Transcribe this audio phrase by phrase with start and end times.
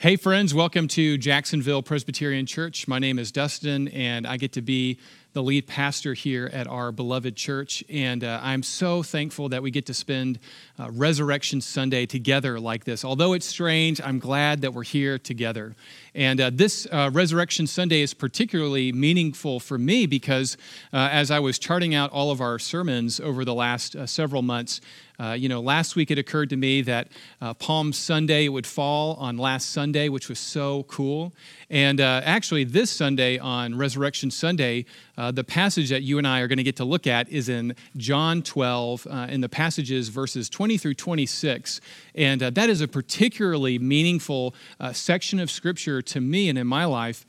[0.00, 2.86] Hey, friends, welcome to Jacksonville Presbyterian Church.
[2.86, 5.00] My name is Dustin, and I get to be
[5.38, 7.84] the lead pastor here at our beloved church.
[7.88, 10.40] And uh, I'm so thankful that we get to spend
[10.80, 13.04] uh, Resurrection Sunday together like this.
[13.04, 15.76] Although it's strange, I'm glad that we're here together.
[16.12, 20.56] And uh, this uh, Resurrection Sunday is particularly meaningful for me because
[20.92, 24.42] uh, as I was charting out all of our sermons over the last uh, several
[24.42, 24.80] months,
[25.20, 27.08] uh, you know, last week it occurred to me that
[27.40, 31.32] uh, Palm Sunday would fall on last Sunday, which was so cool.
[31.70, 34.84] And uh, actually, this Sunday on Resurrection Sunday,
[35.18, 37.48] uh, the passage that you and I are going to get to look at is
[37.48, 41.80] in John 12, uh, in the passages verses 20 through 26.
[42.14, 44.54] And uh, that is a particularly meaningful
[44.92, 47.26] section of Scripture to me and in my life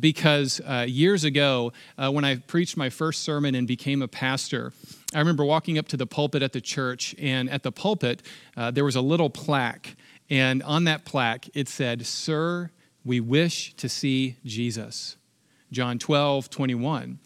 [0.00, 4.72] because years ago, when I preached my first sermon and became a pastor,
[5.14, 8.22] I remember walking up to the pulpit at the church, and at the pulpit,
[8.56, 9.96] uh, there was a little plaque.
[10.28, 12.70] And on that plaque, it said, Sir,
[13.04, 15.16] we wish to see Jesus.
[15.70, 17.20] John 12, 21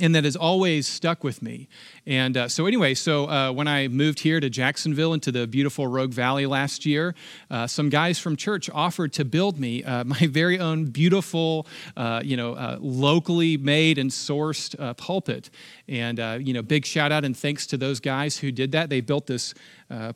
[0.00, 1.68] and that has always stuck with me.
[2.06, 5.86] And uh, so, anyway, so uh, when I moved here to Jacksonville into the beautiful
[5.86, 7.14] Rogue Valley last year,
[7.50, 12.20] uh, some guys from church offered to build me uh, my very own beautiful, uh,
[12.24, 15.50] you know, uh, locally made and sourced pulpit.
[15.88, 18.90] And you know, big shout out and thanks to those guys who did that.
[18.90, 19.54] They built this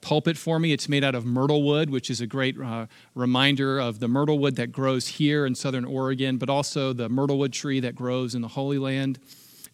[0.01, 0.73] pulpit for me.
[0.73, 2.57] It's made out of myrtle wood, which is a great
[3.15, 7.39] reminder of the myrtle wood that grows here in Southern Oregon, but also the myrtle
[7.39, 9.19] wood tree that grows in the Holy Land.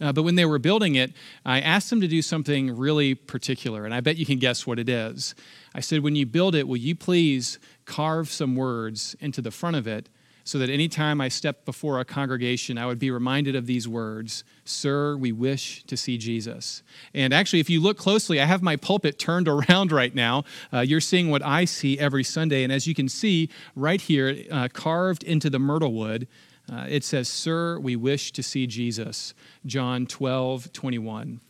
[0.05, 1.15] Uh, but when they were building it,
[1.47, 4.79] I asked them to do something really particular, and I bet you can guess what
[4.79, 5.35] it is.
[5.75, 9.77] I said, When you build it, will you please carve some words into the front
[9.77, 10.11] of it
[10.45, 14.45] so that anytime I step before a congregation, I would be reminded of these words
[14.67, 16.83] Sir, we wish to see Jesus.
[17.15, 20.45] And actually, if you look closely, I have my pulpit turned around right now.
[20.73, 22.63] Uh, you're seeing what I see every Sunday.
[22.63, 26.29] And as you can see right here, uh, carved into the myrtle wood,
[26.73, 29.35] uh, it says, Sir, we wish to see Jesus.
[29.67, 31.41] John 12, 21.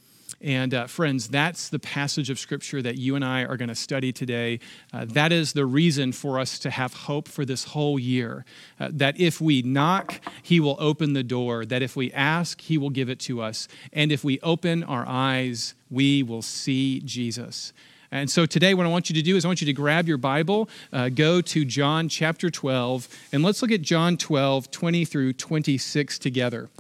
[0.41, 3.75] And uh, friends, that's the passage of Scripture that you and I are going to
[3.75, 4.61] study today.
[4.93, 8.45] Uh, that is the reason for us to have hope for this whole year.
[8.79, 11.65] Uh, that if we knock, He will open the door.
[11.65, 13.69] That if we ask, He will give it to us.
[13.93, 17.73] And if we open our eyes, we will see Jesus.
[18.15, 20.07] And so today, what I want you to do is I want you to grab
[20.07, 25.05] your Bible, uh, go to John chapter 12, and let's look at John 12, 20
[25.05, 26.71] through 26 together.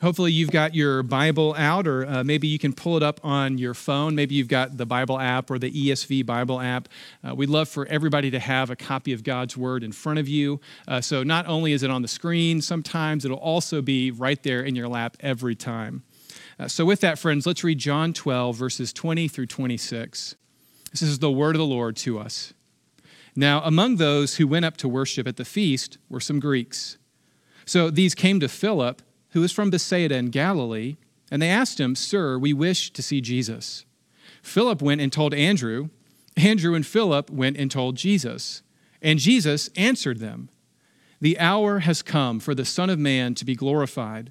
[0.00, 3.58] Hopefully, you've got your Bible out, or uh, maybe you can pull it up on
[3.58, 4.14] your phone.
[4.14, 6.88] Maybe you've got the Bible app or the ESV Bible app.
[7.28, 10.28] Uh, we'd love for everybody to have a copy of God's Word in front of
[10.28, 10.60] you.
[10.86, 14.62] Uh, so, not only is it on the screen, sometimes it'll also be right there
[14.62, 16.04] in your lap every time.
[16.60, 20.34] Uh, so, with that, friends, let's read John 12, verses 20 through 26.
[20.90, 22.52] This is the word of the Lord to us.
[23.34, 26.98] Now, among those who went up to worship at the feast were some Greeks.
[27.64, 29.00] So these came to Philip,
[29.30, 30.96] who was from Bethsaida in Galilee,
[31.30, 33.86] and they asked him, Sir, we wish to see Jesus.
[34.42, 35.88] Philip went and told Andrew.
[36.36, 38.60] Andrew and Philip went and told Jesus.
[39.00, 40.50] And Jesus answered them
[41.20, 44.30] The hour has come for the Son of Man to be glorified.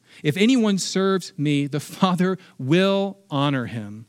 [0.23, 4.05] If anyone serves me, the Father will honor him.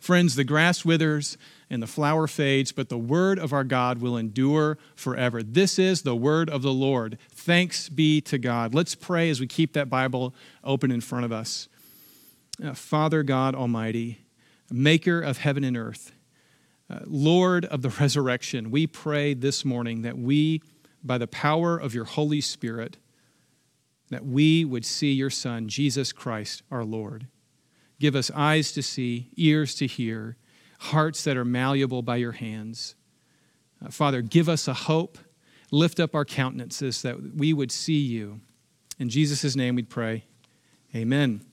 [0.00, 1.38] Friends, the grass withers
[1.70, 5.42] and the flower fades, but the word of our God will endure forever.
[5.44, 7.18] This is the word of the Lord.
[7.30, 8.74] Thanks be to God.
[8.74, 10.34] Let's pray as we keep that Bible
[10.64, 11.68] open in front of us.
[12.62, 14.18] Uh, Father God Almighty,
[14.70, 16.12] maker of heaven and earth,
[16.90, 20.62] uh, Lord of the resurrection, we pray this morning that we,
[21.02, 22.96] by the power of your Holy Spirit,
[24.12, 27.26] that we would see your Son, Jesus Christ, our Lord.
[27.98, 30.36] Give us eyes to see, ears to hear,
[30.78, 32.94] hearts that are malleable by your hands.
[33.84, 35.18] Uh, Father, give us a hope.
[35.70, 38.40] Lift up our countenances that we would see you.
[38.98, 40.24] In Jesus' name we pray.
[40.94, 41.51] Amen.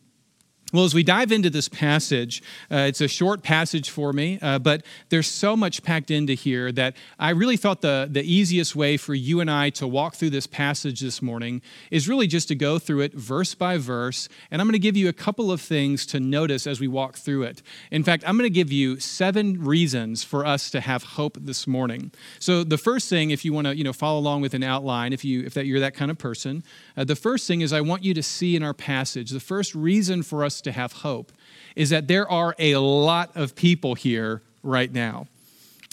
[0.72, 4.60] Well, as we dive into this passage, uh, it's a short passage for me, uh,
[4.60, 8.96] but there's so much packed into here that I really thought the, the easiest way
[8.96, 12.56] for you and I to walk through this passage this morning is really just to
[12.56, 14.30] go through it verse by verse.
[14.52, 17.16] And I'm going to give you a couple of things to notice as we walk
[17.16, 17.64] through it.
[17.90, 21.66] In fact, I'm going to give you seven reasons for us to have hope this
[21.66, 22.12] morning.
[22.38, 25.14] So the first thing, if you want to you know, follow along with an outline,
[25.14, 26.64] if, you, if that, you're that kind of person,
[26.96, 29.74] uh, the first thing is I want you to see in our passage the first
[29.74, 31.32] reason for us to have hope
[31.76, 35.28] is that there are a lot of people here right now.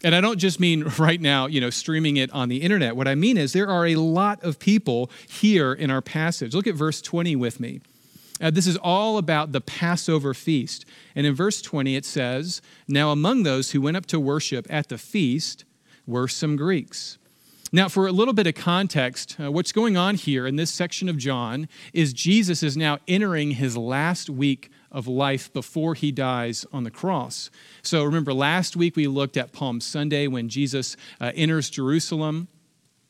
[0.04, 2.96] And I don't just mean right now, you know, streaming it on the internet.
[2.96, 6.54] What I mean is there are a lot of people here in our passage.
[6.54, 7.80] Look at verse 20 with me.
[8.40, 10.84] Uh, this is all about the Passover feast.
[11.14, 14.88] And in verse 20, it says, Now among those who went up to worship at
[14.88, 15.64] the feast
[16.06, 17.16] were some Greeks.
[17.72, 21.08] Now, for a little bit of context, uh, what's going on here in this section
[21.08, 26.64] of John is Jesus is now entering his last week of life before he dies
[26.72, 27.50] on the cross.
[27.82, 32.46] So remember, last week we looked at Palm Sunday when Jesus uh, enters Jerusalem.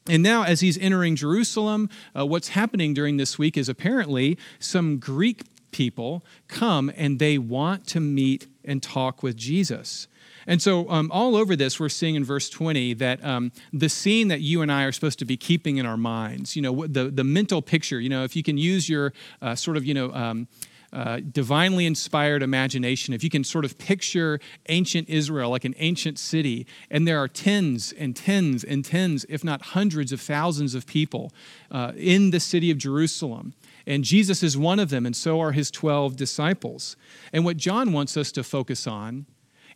[0.08, 4.98] And now, as he's entering Jerusalem, uh, what's happening during this week is apparently some
[4.98, 10.08] Greek people come and they want to meet and talk with Jesus.
[10.46, 14.28] And so, um, all over this, we're seeing in verse 20 that um, the scene
[14.28, 17.10] that you and I are supposed to be keeping in our minds, you know, the,
[17.10, 19.12] the mental picture, you know, if you can use your
[19.42, 20.48] uh, sort of, you know, um,
[20.92, 24.38] uh, divinely inspired imagination, if you can sort of picture
[24.68, 29.42] ancient Israel like an ancient city, and there are tens and tens and tens, if
[29.42, 31.32] not hundreds of thousands of people
[31.70, 33.52] uh, in the city of Jerusalem.
[33.86, 36.96] And Jesus is one of them, and so are his 12 disciples.
[37.32, 39.26] And what John wants us to focus on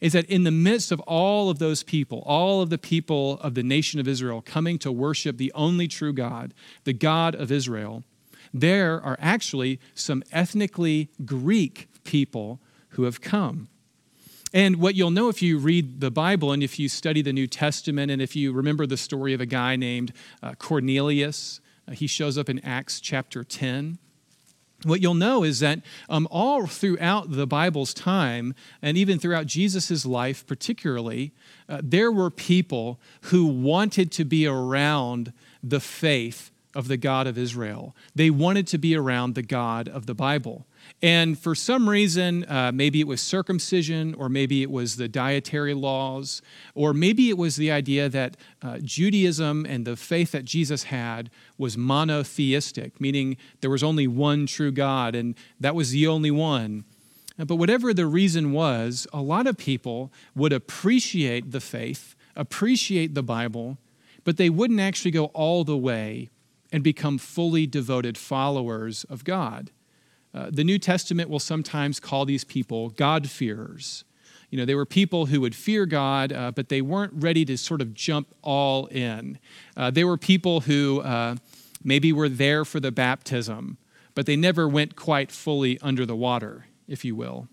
[0.01, 3.55] is that in the midst of all of those people, all of the people of
[3.55, 6.55] the nation of Israel coming to worship the only true God,
[6.85, 8.05] the God of Israel,
[8.53, 12.61] there are actually some ethnically Greek people
[12.91, 13.69] who have come.
[14.53, 17.47] And what you'll know if you read the Bible and if you study the New
[17.47, 20.13] Testament and if you remember the story of a guy named
[20.43, 23.99] uh, Cornelius, uh, he shows up in Acts chapter 10
[24.85, 30.07] what you'll know is that um, all throughout the Bible's time, and even throughout Jesus'
[30.07, 31.33] life particularly,
[31.69, 35.33] uh, there were people who wanted to be around
[35.63, 37.95] the faith of the God of Israel.
[38.15, 40.67] They wanted to be around the God of the Bible.
[41.03, 45.75] And for some reason, uh, maybe it was circumcision, or maybe it was the dietary
[45.75, 46.43] laws,
[46.75, 51.31] or maybe it was the idea that uh, Judaism and the faith that Jesus had
[51.57, 56.85] was monotheistic, meaning there was only one true God, and that was the only one.
[57.39, 63.23] But whatever the reason was, a lot of people would appreciate the faith, appreciate the
[63.23, 63.79] Bible,
[64.25, 66.29] but they wouldn't actually go all the way
[66.73, 69.71] and become fully devoted followers of God.
[70.33, 74.05] Uh, the New Testament will sometimes call these people God-fearers.
[74.51, 77.57] You know, they were people who would fear God, uh, but they weren't ready to
[77.57, 79.39] sort of jump all in.
[79.77, 81.37] Uh, they were people who uh,
[81.85, 83.79] maybe were there for the baptism,
[84.15, 87.49] but they never went quite fully under the water, if you will.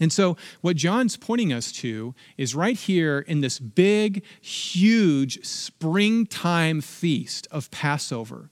[0.00, 6.80] And so, what John's pointing us to is right here in this big, huge springtime
[6.80, 8.48] feast of Passover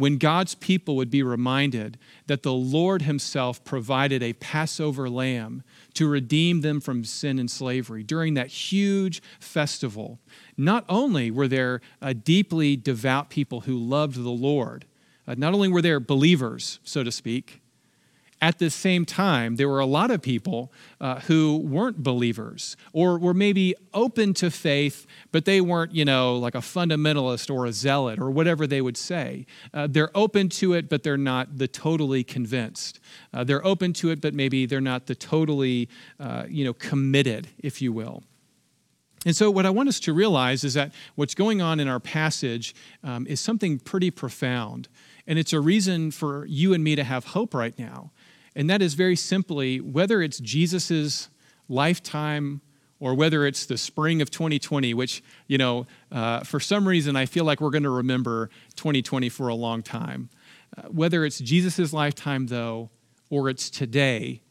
[0.00, 5.62] when God's people would be reminded that the Lord Himself provided a Passover lamb
[5.92, 10.18] to redeem them from sin and slavery during that huge festival.
[10.56, 14.86] Not only were there uh, deeply devout people who loved the Lord,
[15.28, 17.60] uh, not only were there believers, so to speak,
[18.40, 23.18] at the same time, there were a lot of people uh, who weren't believers or
[23.18, 27.72] were maybe open to faith, but they weren't, you know, like a fundamentalist or a
[27.72, 29.44] zealot or whatever they would say.
[29.74, 32.98] Uh, they're open to it, but they're not the totally convinced.
[33.34, 37.48] Uh, they're open to it, but maybe they're not the totally, uh, you know, committed,
[37.58, 38.22] if you will.
[39.26, 42.00] And so, what I want us to realize is that what's going on in our
[42.00, 44.88] passage um, is something pretty profound.
[45.26, 48.12] And it's a reason for you and me to have hope right now.
[48.60, 51.30] And that is very simply whether it's Jesus'
[51.70, 52.60] lifetime
[52.98, 57.24] or whether it's the spring of 2020, which, you know, uh, for some reason I
[57.24, 60.28] feel like we're going to remember 2020 for a long time.
[60.76, 62.90] Uh, whether it's Jesus' lifetime, though,
[63.30, 64.42] or it's today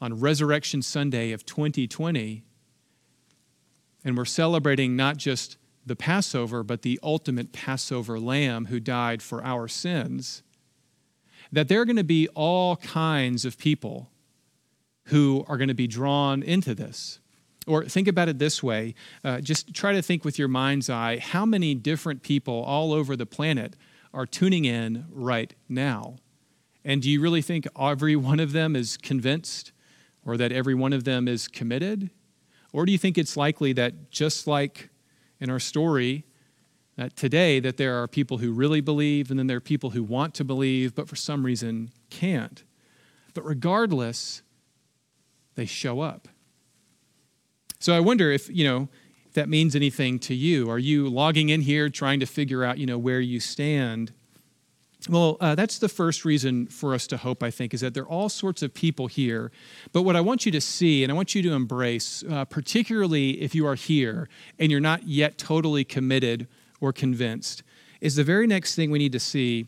[0.00, 2.42] on Resurrection Sunday of 2020,
[4.04, 9.44] and we're celebrating not just the Passover, but the ultimate Passover lamb who died for
[9.44, 10.42] our sins
[11.52, 14.10] that there are going to be all kinds of people
[15.06, 17.20] who are going to be drawn into this.
[17.66, 21.18] Or think about it this way uh, just try to think with your mind's eye
[21.18, 23.74] how many different people all over the planet
[24.14, 26.16] are tuning in right now.
[26.84, 29.72] And do you really think every one of them is convinced
[30.24, 32.10] or that every one of them is committed?
[32.72, 34.90] Or do you think it's likely that just like
[35.40, 36.25] in our story,
[36.96, 40.02] that today that there are people who really believe and then there are people who
[40.02, 42.64] want to believe but for some reason can't.
[43.34, 44.42] But regardless,
[45.56, 46.28] they show up.
[47.78, 48.88] So I wonder if, you know,
[49.26, 50.70] if that means anything to you.
[50.70, 54.12] Are you logging in here trying to figure out, you know, where you stand?
[55.08, 58.04] Well, uh, that's the first reason for us to hope, I think, is that there
[58.04, 59.52] are all sorts of people here.
[59.92, 63.42] But what I want you to see and I want you to embrace, uh, particularly
[63.42, 66.48] if you are here and you're not yet totally committed
[66.80, 67.62] or convinced,
[68.00, 69.66] is the very next thing we need to see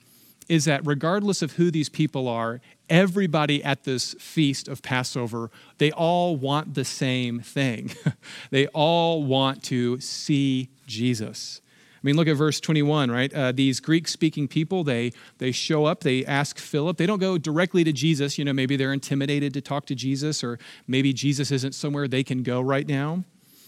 [0.49, 5.93] is that regardless of who these people are, everybody at this feast of Passover, they
[5.93, 7.91] all want the same thing.
[8.51, 11.61] they all want to see Jesus.
[11.99, 13.35] I mean, look at verse 21, right?
[13.35, 16.97] Uh, these Greek speaking people, they, they show up, they ask Philip.
[16.97, 18.39] They don't go directly to Jesus.
[18.39, 22.23] You know, maybe they're intimidated to talk to Jesus, or maybe Jesus isn't somewhere they
[22.23, 23.25] can go right now.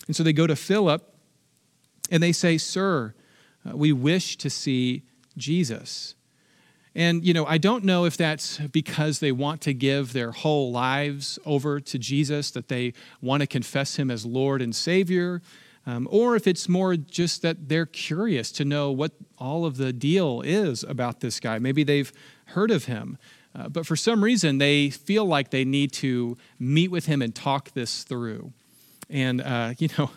[0.07, 1.13] And so they go to Philip
[2.11, 3.15] and they say, Sir,
[3.69, 5.03] uh, we wish to see
[5.37, 6.15] Jesus.
[6.95, 10.73] And, you know, I don't know if that's because they want to give their whole
[10.73, 15.41] lives over to Jesus, that they want to confess him as Lord and Savior,
[15.87, 19.93] um, or if it's more just that they're curious to know what all of the
[19.93, 21.59] deal is about this guy.
[21.59, 22.13] Maybe they've
[22.47, 23.19] heard of him.
[23.55, 27.35] Uh, but for some reason, they feel like they need to meet with him and
[27.35, 28.53] talk this through.
[29.09, 30.11] And, uh, you know,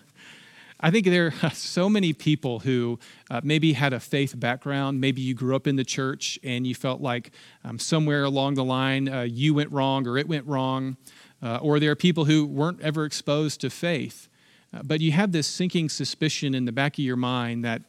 [0.80, 3.00] I think there are so many people who
[3.30, 5.00] uh, maybe had a faith background.
[5.00, 7.32] Maybe you grew up in the church and you felt like
[7.64, 10.98] um, somewhere along the line uh, you went wrong or it went wrong.
[11.42, 14.30] Uh, or there are people who weren't ever exposed to faith.
[14.74, 17.82] Uh, but you have this sinking suspicion in the back of your mind that,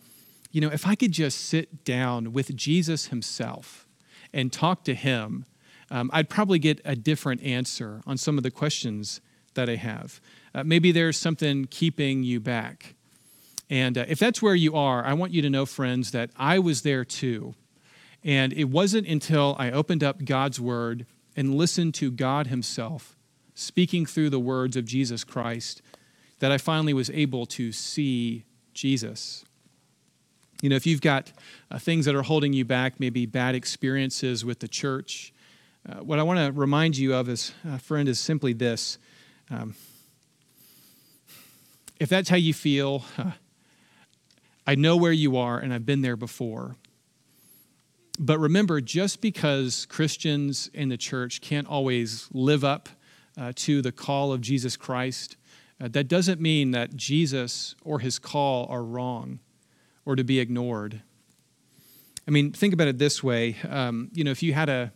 [0.50, 3.86] you know, if I could just sit down with Jesus himself
[4.32, 5.46] and talk to him,
[5.90, 9.20] um, I'd probably get a different answer on some of the questions
[9.54, 10.20] that I have.
[10.54, 12.94] Uh, maybe there's something keeping you back.
[13.68, 16.58] And uh, if that's where you are, I want you to know, friends, that I
[16.58, 17.54] was there too.
[18.22, 21.06] And it wasn't until I opened up God's word
[21.36, 23.16] and listened to God Himself
[23.54, 25.82] speaking through the words of Jesus Christ
[26.40, 28.44] that I finally was able to see
[28.74, 29.44] Jesus.
[30.60, 31.32] You know, if you've got
[31.70, 35.32] uh, things that are holding you back, maybe bad experiences with the church,
[35.88, 38.98] uh, what I want to remind you of, as a friend, is simply this.
[39.50, 39.74] Um,
[42.04, 43.02] if that's how you feel,
[44.66, 46.76] I know where you are and I've been there before.
[48.18, 52.90] But remember, just because Christians in the church can't always live up
[53.38, 55.38] uh, to the call of Jesus Christ,
[55.80, 59.38] uh, that doesn't mean that Jesus or his call are wrong
[60.04, 61.00] or to be ignored.
[62.28, 63.56] I mean, think about it this way.
[63.66, 64.92] Um, you know, if you had a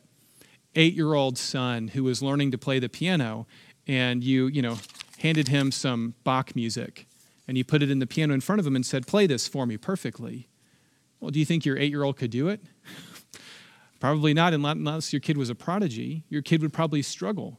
[0.74, 3.46] eight-year-old son who was learning to play the piano,
[3.86, 4.76] and you, you know,
[5.18, 7.06] handed him some Bach music
[7.48, 9.48] and he put it in the piano in front of him and said, Play this
[9.48, 10.48] for me perfectly.
[11.18, 12.60] Well, do you think your eight year old could do it?
[14.00, 16.24] probably not, unless your kid was a prodigy.
[16.28, 17.58] Your kid would probably struggle.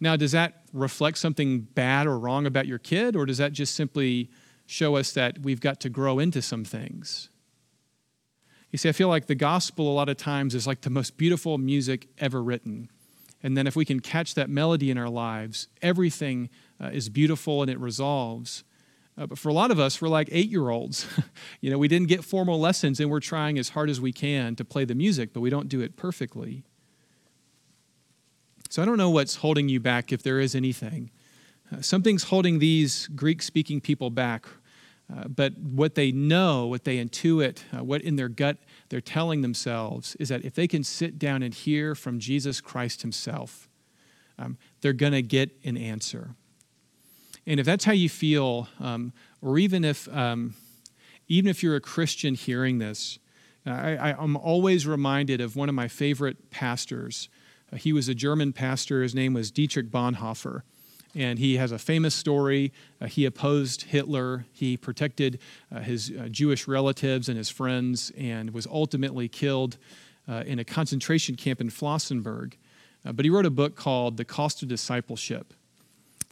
[0.00, 3.74] Now, does that reflect something bad or wrong about your kid, or does that just
[3.74, 4.30] simply
[4.66, 7.30] show us that we've got to grow into some things?
[8.70, 11.16] You see, I feel like the gospel a lot of times is like the most
[11.16, 12.90] beautiful music ever written.
[13.42, 17.62] And then if we can catch that melody in our lives, everything uh, is beautiful
[17.62, 18.64] and it resolves.
[19.18, 21.06] Uh, but for a lot of us, we're like eight year olds.
[21.60, 24.54] you know, we didn't get formal lessons and we're trying as hard as we can
[24.56, 26.64] to play the music, but we don't do it perfectly.
[28.68, 31.10] So I don't know what's holding you back if there is anything.
[31.72, 34.46] Uh, something's holding these Greek speaking people back.
[35.14, 39.40] Uh, but what they know, what they intuit, uh, what in their gut they're telling
[39.40, 43.68] themselves is that if they can sit down and hear from Jesus Christ Himself,
[44.38, 46.34] um, they're going to get an answer.
[47.46, 50.54] And if that's how you feel, um, or even if, um,
[51.28, 53.18] even if you're a Christian hearing this,
[53.64, 57.28] I, am always reminded of one of my favorite pastors.
[57.72, 59.02] Uh, he was a German pastor.
[59.02, 60.62] His name was Dietrich Bonhoeffer.
[61.14, 62.72] And he has a famous story.
[63.00, 64.44] Uh, he opposed Hitler.
[64.52, 65.40] He protected
[65.74, 69.78] uh, his uh, Jewish relatives and his friends and was ultimately killed
[70.28, 72.54] uh, in a concentration camp in Flossenburg.
[73.04, 75.54] Uh, but he wrote a book called The Cost of Discipleship.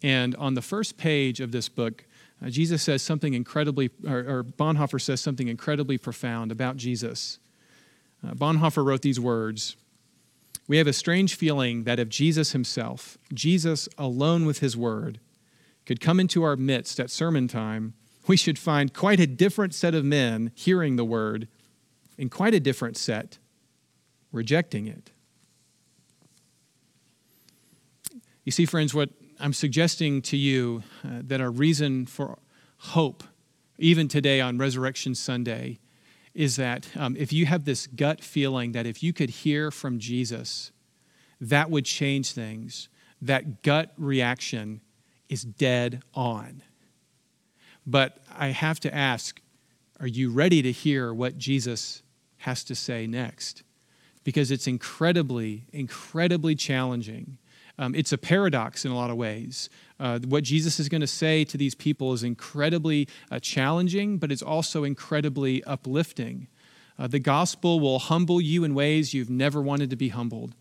[0.04, 2.04] And on the first page of this book,
[2.44, 7.38] uh, Jesus says something incredibly, or, or, Bonhoeffer says something incredibly profound about Jesus.
[8.22, 9.76] Uh, Bonhoeffer wrote these words
[10.68, 15.20] We have a strange feeling that if Jesus himself, Jesus alone with his word,
[15.86, 17.94] could come into our midst at sermon time,
[18.26, 21.48] we should find quite a different set of men hearing the word
[22.18, 23.38] and quite a different set
[24.32, 25.12] rejecting it.
[28.44, 29.08] You see, friends, what
[29.44, 32.38] I'm suggesting to you uh, that our reason for
[32.78, 33.22] hope,
[33.76, 35.80] even today on Resurrection Sunday,
[36.32, 39.98] is that um, if you have this gut feeling that if you could hear from
[39.98, 40.72] Jesus,
[41.42, 42.88] that would change things,
[43.20, 44.80] that gut reaction
[45.28, 46.62] is dead on.
[47.86, 49.42] But I have to ask
[50.00, 52.02] are you ready to hear what Jesus
[52.38, 53.62] has to say next?
[54.24, 57.36] Because it's incredibly, incredibly challenging.
[57.78, 59.68] Um, it's a paradox in a lot of ways.
[59.98, 64.30] Uh, what Jesus is going to say to these people is incredibly uh, challenging, but
[64.30, 66.46] it's also incredibly uplifting.
[66.98, 70.54] Uh, the gospel will humble you in ways you've never wanted to be humbled,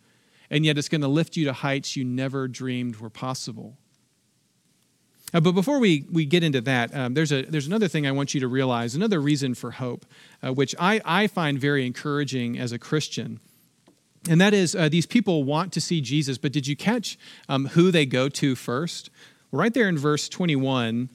[0.50, 3.78] and yet it's going to lift you to heights you never dreamed were possible.
[5.34, 8.12] Uh, but before we, we get into that, um, there's, a, there's another thing I
[8.12, 10.06] want you to realize, another reason for hope,
[10.44, 13.40] uh, which I, I find very encouraging as a Christian.
[14.30, 17.18] And that is, uh, these people want to see Jesus, but did you catch
[17.50, 19.10] um, who they go to first?
[19.54, 21.08] right there in verse 21,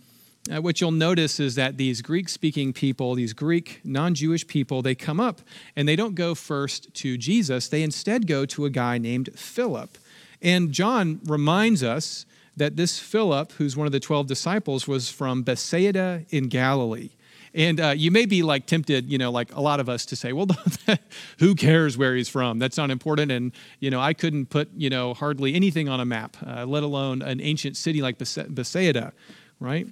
[0.50, 4.80] uh, what you'll notice is that these Greek speaking people, these Greek non Jewish people,
[4.80, 5.42] they come up
[5.76, 7.68] and they don't go first to Jesus.
[7.68, 9.98] They instead go to a guy named Philip.
[10.40, 12.24] And John reminds us
[12.56, 17.10] that this Philip, who's one of the 12 disciples, was from Bethsaida in Galilee.
[17.54, 20.16] And uh, you may be like tempted, you know, like a lot of us to
[20.16, 20.46] say, well,
[21.38, 22.58] who cares where he's from?
[22.58, 23.32] That's not important.
[23.32, 26.82] And, you know, I couldn't put, you know, hardly anything on a map, uh, let
[26.82, 29.12] alone an ancient city like Bethsaida,
[29.60, 29.86] right?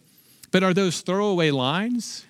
[0.51, 2.27] But are those throwaway lines?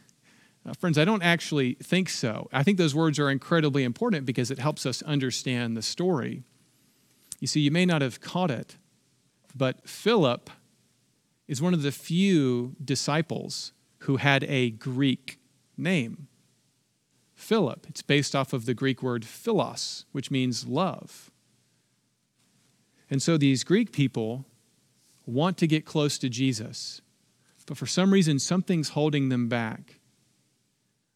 [0.67, 2.49] Uh, friends, I don't actually think so.
[2.53, 6.43] I think those words are incredibly important because it helps us understand the story.
[7.41, 8.77] You see, you may not have caught it,
[9.55, 10.51] but Philip
[11.47, 13.73] is one of the few disciples
[14.07, 15.41] who had a Greek
[15.77, 16.29] name.
[17.35, 17.87] Philip.
[17.89, 21.33] It's based off of the Greek word philos, which means love.
[23.11, 24.47] And so these Greek people
[25.27, 27.03] want to get close to Jesus,
[27.67, 29.99] but for some reason, something's holding them back.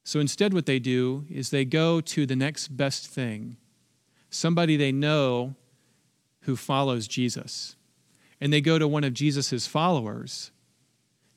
[0.02, 3.56] So instead, what they do is they go to the next best thing
[4.30, 5.54] somebody they know
[6.42, 7.76] who follows Jesus
[8.40, 10.50] and they go to one of Jesus' followers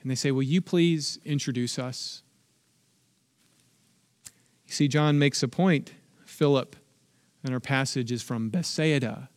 [0.03, 2.21] and they say, Will you please introduce us?
[4.67, 5.93] You see, John makes a point.
[6.25, 6.75] Philip,
[7.43, 9.29] in our passage, is from Bethsaida,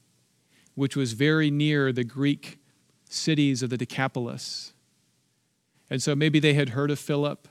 [0.75, 2.59] which was very near the Greek
[3.09, 4.73] cities of the Decapolis.
[5.89, 7.49] And so maybe they had heard of Philip,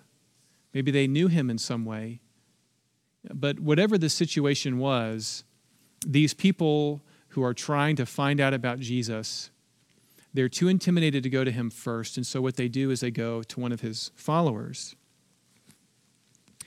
[0.73, 2.19] maybe they knew him in some way.
[3.33, 5.43] But whatever the situation was,
[6.05, 9.51] these people who are trying to find out about Jesus
[10.35, 13.09] they're too intimidated to go to him first, and so what they do is they
[13.09, 14.95] go to one of his followers.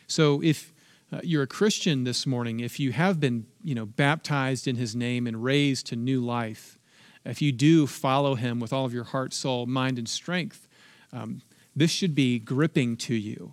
[0.07, 0.73] So if
[1.13, 4.97] uh, you're a Christian this morning, if you have been, you know, baptized in his
[4.97, 6.79] name and raised to new life,
[7.27, 10.67] if you do follow him with all of your heart, soul, mind, and strength,
[11.13, 11.43] um,
[11.77, 13.53] this should be gripping to you.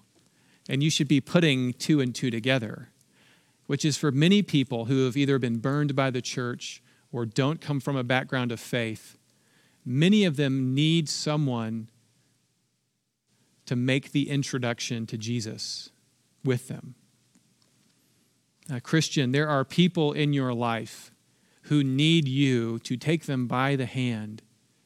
[0.69, 2.89] And you should be putting two and two together,
[3.67, 7.59] which is for many people who have either been burned by the church or don't
[7.59, 9.17] come from a background of faith
[9.85, 11.89] many of them need someone
[13.65, 15.89] to make the introduction to Jesus
[16.43, 16.95] with them.
[18.71, 21.11] Uh, Christian, there are people in your life
[21.63, 24.41] who need you to take them by the hand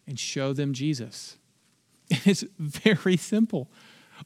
[0.08, 1.38] and show them Jesus.
[2.26, 3.70] It's very simple.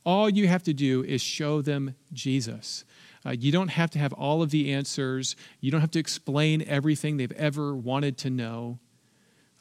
[0.05, 2.85] All you have to do is show them Jesus.
[3.25, 5.35] Uh, you don't have to have all of the answers.
[5.59, 8.79] You don't have to explain everything they've ever wanted to know.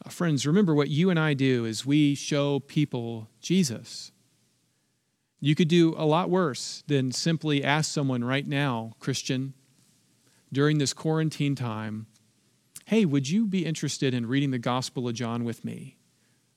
[0.05, 4.11] Uh, friends, remember what you and I do is we show people Jesus.
[5.41, 9.55] You could do a lot worse than simply ask someone right now, Christian,
[10.53, 12.07] during this quarantine time,
[12.87, 15.99] hey, would you be interested in reading the Gospel of John with me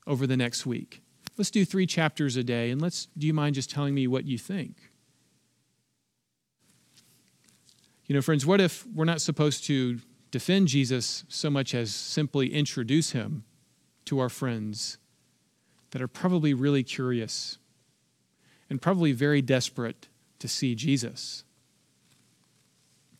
[0.08, 1.02] over the next week?
[1.38, 4.26] Let's do three chapters a day, and let's, do you mind just telling me what
[4.26, 4.78] you think?
[8.06, 10.00] You know, friends, what if we're not supposed to
[10.32, 13.44] defend Jesus so much as simply introduce him
[14.06, 14.98] to our friends
[15.92, 17.58] that are probably really curious
[18.70, 20.08] and probably very desperate
[20.40, 21.44] to see Jesus.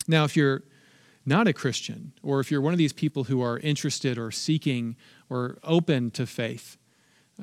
[0.08, 0.62] Now, if you're
[1.24, 4.96] not a Christian, or if you're one of these people who are interested or seeking
[5.28, 6.76] or open to faith,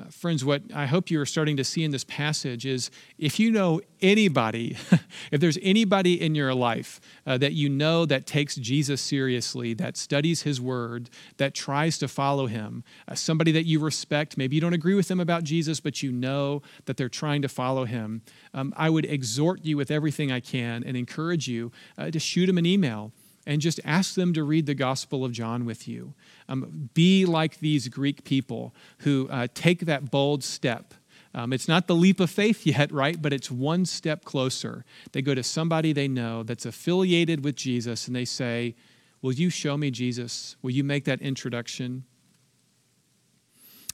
[0.00, 3.38] uh, friends, what I hope you are starting to see in this passage is if
[3.38, 4.76] you know anybody,
[5.30, 9.96] if there's anybody in your life uh, that you know that takes Jesus seriously, that
[9.96, 14.60] studies his word, that tries to follow him, uh, somebody that you respect, maybe you
[14.60, 18.22] don't agree with them about Jesus, but you know that they're trying to follow him,
[18.52, 22.48] um, I would exhort you with everything I can and encourage you uh, to shoot
[22.48, 23.12] him an email
[23.46, 26.14] and just ask them to read the Gospel of John with you.
[26.48, 30.94] Um, be like these Greek people who uh, take that bold step.
[31.34, 33.20] Um, it's not the leap of faith yet, right?
[33.20, 34.84] But it's one step closer.
[35.12, 38.74] They go to somebody they know that's affiliated with Jesus and they say,
[39.22, 40.56] Will you show me Jesus?
[40.60, 42.04] Will you make that introduction?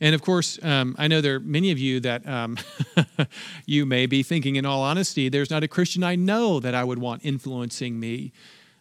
[0.00, 2.56] And of course, um, I know there are many of you that um,
[3.66, 6.82] you may be thinking, in all honesty, there's not a Christian I know that I
[6.82, 8.32] would want influencing me.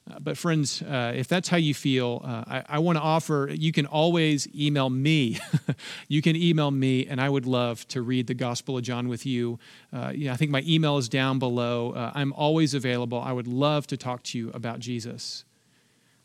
[0.09, 3.49] Uh, but, friends, uh, if that's how you feel, uh, I, I want to offer
[3.51, 5.39] you can always email me.
[6.07, 9.25] you can email me, and I would love to read the Gospel of John with
[9.25, 9.59] you.
[9.93, 11.91] Uh, yeah, I think my email is down below.
[11.91, 13.19] Uh, I'm always available.
[13.19, 15.45] I would love to talk to you about Jesus.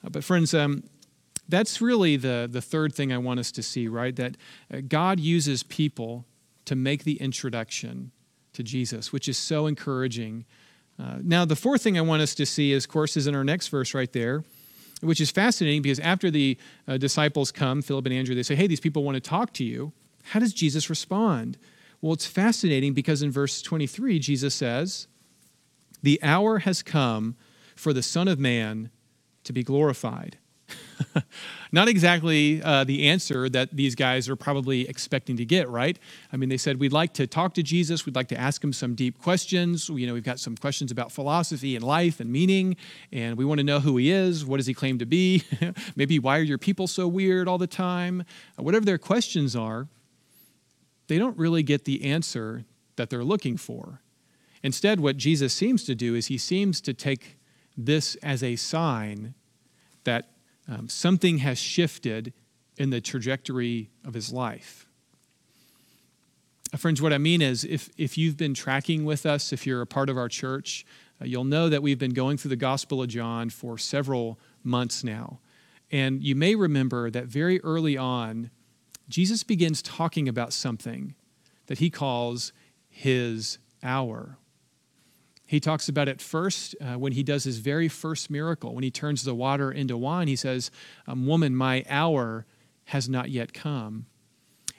[0.02, 0.84] Uh, but, friends, um,
[1.48, 4.16] that's really the, the third thing I want us to see, right?
[4.16, 4.38] That
[4.88, 6.24] God uses people
[6.64, 8.12] to make the introduction
[8.54, 10.46] to Jesus, which is so encouraging.
[10.98, 13.34] Uh, now, the fourth thing I want us to see, is, of course, is in
[13.34, 14.44] our next verse right there,
[15.00, 18.66] which is fascinating because after the uh, disciples come, Philip and Andrew, they say, Hey,
[18.66, 19.92] these people want to talk to you.
[20.22, 21.58] How does Jesus respond?
[22.00, 25.08] Well, it's fascinating because in verse 23, Jesus says,
[26.02, 27.36] The hour has come
[27.74, 28.90] for the Son of Man
[29.44, 30.38] to be glorified.
[31.72, 35.98] Not exactly uh, the answer that these guys are probably expecting to get, right?
[36.32, 38.06] I mean, they said, We'd like to talk to Jesus.
[38.06, 39.88] We'd like to ask him some deep questions.
[39.88, 42.76] You know, we've got some questions about philosophy and life and meaning,
[43.12, 44.44] and we want to know who he is.
[44.44, 45.44] What does he claim to be?
[45.96, 48.24] Maybe why are your people so weird all the time?
[48.58, 49.88] Uh, whatever their questions are,
[51.08, 52.64] they don't really get the answer
[52.96, 54.00] that they're looking for.
[54.62, 57.36] Instead, what Jesus seems to do is he seems to take
[57.76, 59.34] this as a sign
[60.04, 60.30] that
[60.68, 62.32] um, something has shifted
[62.76, 64.88] in the trajectory of his life.
[66.72, 69.82] Uh, friends, what I mean is if, if you've been tracking with us, if you're
[69.82, 70.84] a part of our church,
[71.20, 75.04] uh, you'll know that we've been going through the Gospel of John for several months
[75.04, 75.38] now.
[75.92, 78.50] And you may remember that very early on,
[79.08, 81.14] Jesus begins talking about something
[81.66, 82.52] that he calls
[82.88, 84.38] his hour
[85.46, 88.74] he talks about it first uh, when he does his very first miracle.
[88.74, 90.70] When he turns the water into wine, he says,
[91.06, 92.46] um, Woman, my hour
[92.86, 94.06] has not yet come.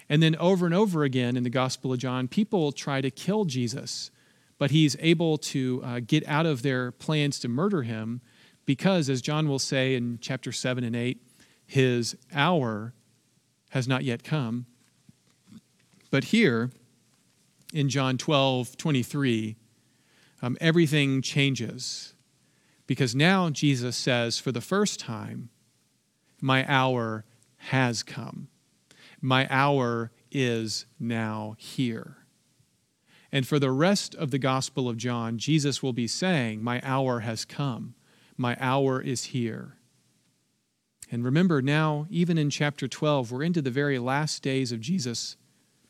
[0.09, 3.45] And then over and over again in the Gospel of John, people try to kill
[3.45, 4.11] Jesus,
[4.57, 8.21] but he's able to uh, get out of their plans to murder him
[8.65, 11.21] because, as John will say in chapter 7 and 8,
[11.65, 12.93] his hour
[13.69, 14.65] has not yet come.
[16.11, 16.71] But here
[17.73, 19.55] in John 12 23,
[20.45, 22.13] um, everything changes.
[22.85, 25.49] Because now Jesus says, for the first time,
[26.39, 27.25] my hour
[27.57, 28.47] has come.
[29.19, 32.17] My hour is now here.
[33.31, 37.21] And for the rest of the Gospel of John, Jesus will be saying, My hour
[37.21, 37.95] has come.
[38.37, 39.77] My hour is here.
[41.09, 45.37] And remember now, even in chapter 12, we're into the very last days of Jesus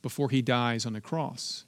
[0.01, 1.65] before he dies on the cross.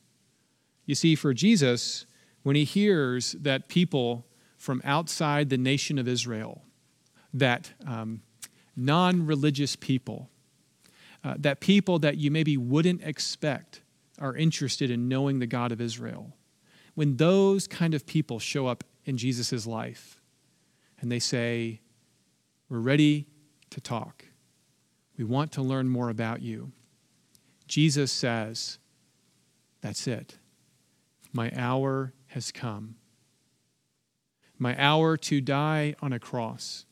[0.86, 2.06] You see, for Jesus,
[2.48, 6.64] when he hears that people from outside the nation of Israel,
[7.34, 8.22] that um,
[8.74, 10.30] non religious people,
[11.26, 13.82] uh, that people that you maybe wouldn't expect
[14.22, 16.38] are interested in knowing the God of Israel,
[16.96, 20.22] when those kind of people show up in Jesus' life
[21.02, 21.82] and they say,
[22.70, 23.28] We're ready
[23.72, 24.24] to talk,
[25.18, 26.72] we want to learn more about you,
[27.68, 28.78] Jesus says,
[29.82, 30.38] That's it.
[31.34, 32.96] My hour has come.
[34.58, 36.86] My hour to die on a cross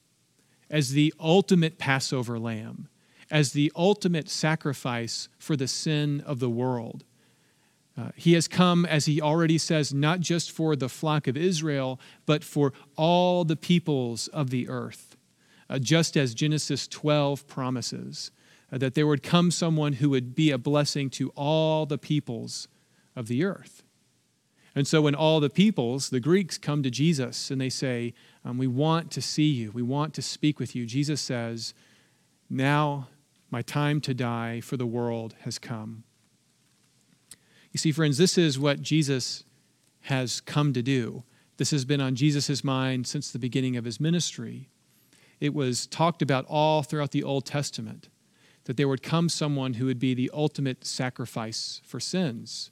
[0.70, 2.90] as the ultimate Passover lamb,
[3.32, 7.04] as the ultimate sacrifice for the sin of the world.
[7.98, 12.00] Uh, he has come, as he already says, not just for the flock of Israel,
[12.26, 15.16] but for all the peoples of the earth.
[15.70, 18.32] Uh, just as Genesis 12 promises,
[18.72, 22.68] uh, that there would come someone who would be a blessing to all the peoples
[23.16, 23.85] of the earth.
[24.76, 28.58] And so when all the peoples, the Greeks, come to Jesus and they say, um,
[28.58, 31.74] We want to see you, we want to speak with you, Jesus says,
[32.50, 33.08] Now
[33.50, 36.04] my time to die for the world has come.
[37.72, 39.44] You see, friends, this is what Jesus
[40.02, 41.24] has come to do.
[41.58, 44.70] This has been on Jesus' mind since the beginning of his ministry.
[45.40, 48.10] It was talked about all throughout the Old Testament
[48.66, 52.72] that there would come someone who would be the ultimate sacrifice for sins.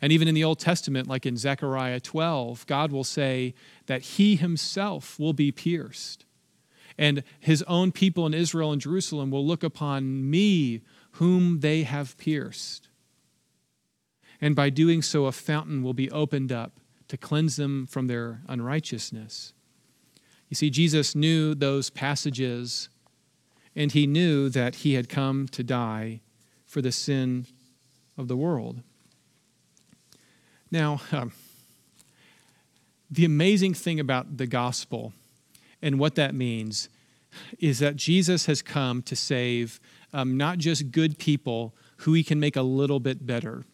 [0.00, 3.54] And even in the Old Testament, like in Zechariah 12, God will say
[3.86, 6.24] that he himself will be pierced.
[6.96, 10.82] And his own people in Israel and Jerusalem will look upon me,
[11.12, 12.88] whom they have pierced.
[14.40, 16.72] And by doing so, a fountain will be opened up
[17.08, 19.52] to cleanse them from their unrighteousness.
[20.48, 22.88] You see, Jesus knew those passages,
[23.74, 26.20] and he knew that he had come to die
[26.66, 27.46] for the sin
[28.16, 28.82] of the world.
[30.70, 31.32] Now, um,
[33.10, 35.12] the amazing thing about the gospel
[35.80, 36.88] and what that means
[37.58, 39.80] is that Jesus has come to save
[40.12, 43.64] um, not just good people who he can make a little bit better.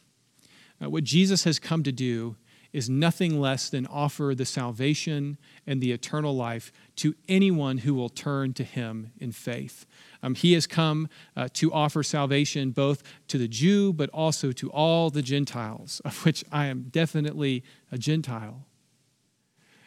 [0.83, 2.37] Uh, what Jesus has come to do
[2.75, 8.09] is nothing less than offer the salvation and the eternal life to anyone who will
[8.09, 9.87] turn to him in faith.
[10.25, 14.71] Um, he has come uh, to offer salvation both to the Jew, but also to
[14.71, 18.67] all the Gentiles, of which I am definitely a Gentile.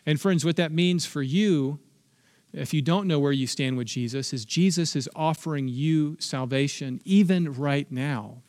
[0.05, 1.79] And, friends, what that means for you,
[2.53, 7.01] if you don't know where you stand with Jesus, is Jesus is offering you salvation
[7.03, 8.43] even right now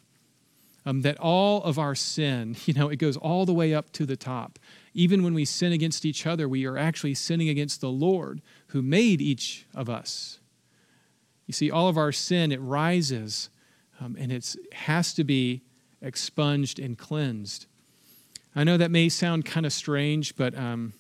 [0.89, 4.07] um, that all of our sin, you know, it goes all the way up to
[4.07, 4.59] the top.
[4.95, 8.81] Even when we sin against each other, we are actually sinning against the Lord who
[8.81, 10.39] made each of us.
[11.47, 13.51] You see, all of our sin, it rises
[14.01, 15.63] um, and it has to be
[16.01, 17.67] expunged and cleansed.
[18.57, 20.95] I know that may sound kind of strange, but um,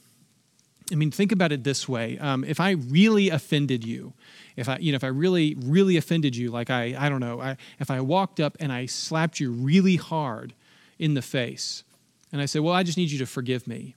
[0.90, 2.18] I mean, think about it this way.
[2.18, 4.14] Um, if I really offended you,
[4.56, 7.40] if I, you know, if I really, really offended you, like I, I don't know,
[7.40, 10.54] I, if I walked up and I slapped you really hard
[10.98, 11.84] in the face,
[12.32, 13.94] and I said, well, I just need you to forgive me.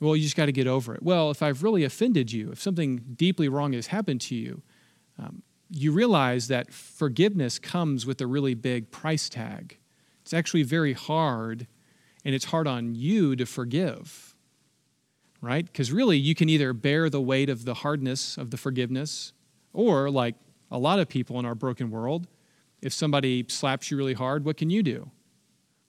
[0.00, 1.02] Well, you just got to get over it.
[1.02, 4.62] Well, if I've really offended you, if something deeply wrong has happened to you,
[5.18, 9.78] um, you realize that forgiveness comes with a really big price tag.
[10.22, 11.66] It's actually very hard,
[12.24, 14.31] and it's hard on you to forgive,
[15.42, 15.66] right?
[15.66, 19.34] Because really, you can either bear the weight of the hardness of the forgiveness,
[19.74, 20.36] or, like
[20.70, 22.28] a lot of people in our broken world,
[22.80, 25.10] if somebody slaps you really hard, what can you do?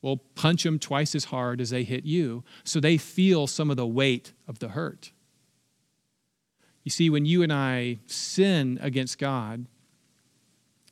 [0.01, 3.77] Well, punch them twice as hard as they hit you so they feel some of
[3.77, 5.13] the weight of the hurt.
[6.83, 9.65] You see, when you and I sin against God,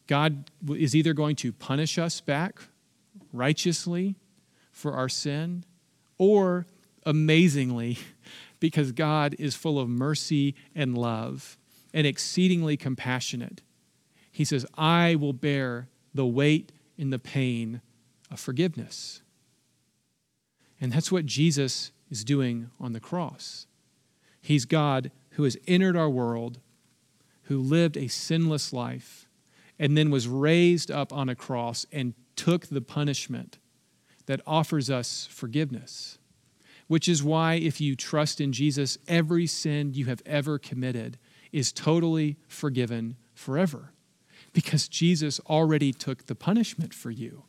[0.08, 2.62] God is either going to punish us back
[3.34, 4.16] righteously
[4.72, 5.66] for our sin,
[6.18, 6.66] or
[7.06, 7.98] amazingly,
[8.62, 11.58] because God is full of mercy and love
[11.94, 13.62] and exceedingly compassionate.
[14.32, 17.82] He says, I will bear the weight and the pain
[18.30, 19.22] of forgiveness.
[20.80, 23.68] And that's what Jesus is doing on the cross.
[24.42, 26.60] He's God who has entered our world,
[27.44, 29.28] who lived a sinless life,
[29.78, 33.58] and then was raised up on a cross and took the punishment
[34.28, 36.20] that offers us forgiveness.
[36.92, 41.18] Which is why, if you trust in Jesus, every sin you have ever committed
[41.54, 43.94] is totally forgiven forever
[44.52, 47.44] because Jesus already took the punishment for you.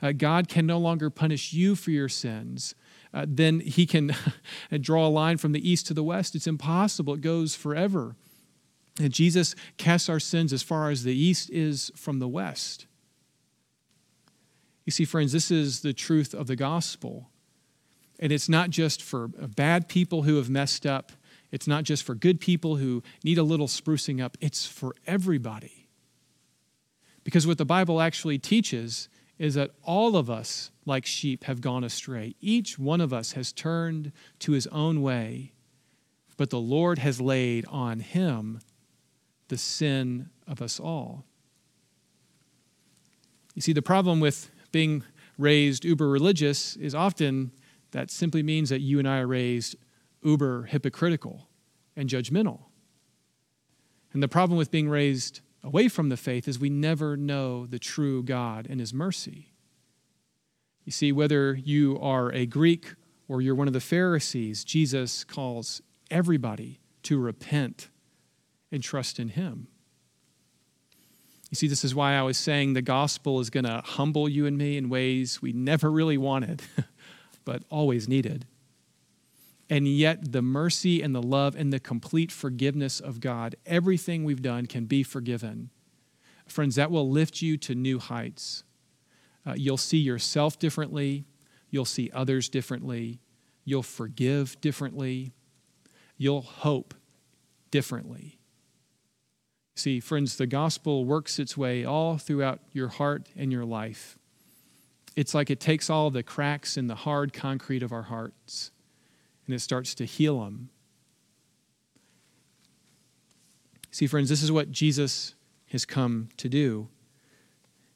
[0.00, 2.74] Uh, God can no longer punish you for your sins.
[3.12, 4.16] Uh, then he can
[4.80, 6.34] draw a line from the east to the west.
[6.34, 8.16] It's impossible, it goes forever.
[8.98, 12.86] And Jesus casts our sins as far as the east is from the west.
[14.86, 17.28] You see, friends, this is the truth of the gospel.
[18.18, 21.12] And it's not just for uh, bad people who have messed up
[21.52, 25.88] it's not just for good people who need a little sprucing up, it's for everybody.
[27.24, 31.84] Because what the Bible actually teaches is that all of us, like sheep, have gone
[31.84, 32.34] astray.
[32.40, 35.52] Each one of us has turned to his own way,
[36.36, 38.60] but the Lord has laid on him
[39.48, 41.24] the sin of us all.
[43.54, 45.04] You see, the problem with being
[45.38, 47.52] raised uber religious is often
[47.96, 49.74] that simply means that you and I are raised
[50.22, 51.48] uber hypocritical
[51.96, 52.64] and judgmental.
[54.12, 57.78] And the problem with being raised away from the faith is we never know the
[57.78, 59.54] true God and His mercy.
[60.84, 62.92] You see, whether you are a Greek
[63.28, 65.80] or you're one of the Pharisees, Jesus calls
[66.10, 67.88] everybody to repent
[68.70, 69.68] and trust in Him.
[71.50, 74.44] You see, this is why I was saying the gospel is going to humble you
[74.44, 76.60] and me in ways we never really wanted,
[77.46, 78.44] but always needed.
[79.70, 84.42] And yet, the mercy and the love and the complete forgiveness of God, everything we've
[84.42, 85.70] done can be forgiven.
[86.46, 88.62] Friends, that will lift you to new heights.
[89.44, 91.24] Uh, you'll see yourself differently,
[91.70, 93.20] you'll see others differently,
[93.64, 95.32] you'll forgive differently,
[96.16, 96.94] you'll hope
[97.70, 98.38] differently.
[99.74, 104.18] See, friends, the gospel works its way all throughout your heart and your life.
[105.16, 108.70] It's like it takes all the cracks in the hard concrete of our hearts
[109.46, 110.68] and it starts to heal them.
[113.90, 115.34] See, friends, this is what Jesus
[115.70, 116.88] has come to do.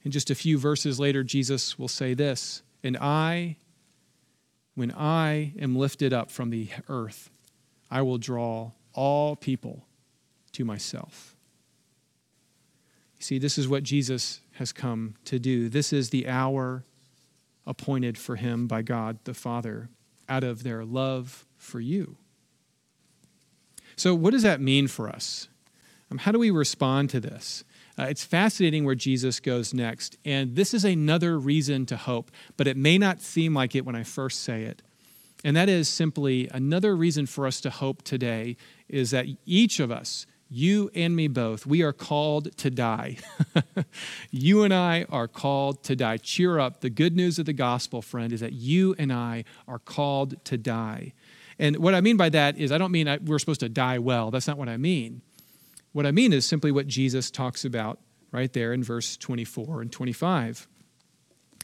[0.02, 3.56] In just a few verses later, Jesus will say this And I,
[4.74, 7.30] when I am lifted up from the earth,
[7.90, 9.86] I will draw all people
[10.52, 11.36] to myself.
[13.18, 15.68] See, this is what Jesus has come to do.
[15.68, 16.84] This is the hour
[17.66, 19.88] appointed for him by God the Father
[20.28, 22.16] out of their love for you.
[23.96, 25.48] So, what does that mean for us?
[26.10, 27.64] Um, how do we respond to this?
[27.98, 30.16] Uh, it's fascinating where Jesus goes next.
[30.24, 33.94] And this is another reason to hope, but it may not seem like it when
[33.94, 34.80] I first say it.
[35.44, 38.56] And that is simply another reason for us to hope today
[38.88, 43.18] is that each of us, you and me both, we are called to die.
[44.32, 46.16] you and I are called to die.
[46.16, 46.80] Cheer up.
[46.80, 50.58] The good news of the gospel, friend, is that you and I are called to
[50.58, 51.12] die.
[51.60, 54.32] And what I mean by that is, I don't mean we're supposed to die well.
[54.32, 55.22] That's not what I mean.
[55.92, 58.00] What I mean is simply what Jesus talks about
[58.32, 60.66] right there in verse 24 and 25.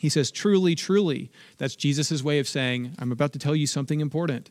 [0.01, 1.31] He says, Truly, truly.
[1.59, 4.51] That's Jesus' way of saying, I'm about to tell you something important.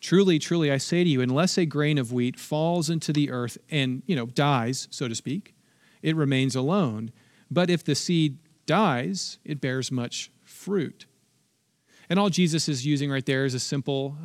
[0.00, 3.58] Truly, truly, I say to you, unless a grain of wheat falls into the earth
[3.70, 5.54] and, you know, dies, so to speak,
[6.02, 7.12] it remains alone.
[7.50, 11.06] But if the seed dies, it bears much fruit.
[12.08, 14.16] And all Jesus is using right there is a simple